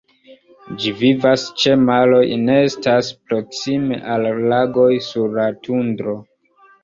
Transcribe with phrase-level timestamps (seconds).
[0.83, 6.17] Ĝi vivas ĉe maroj, nestas proksime al lagoj, sur la tundro.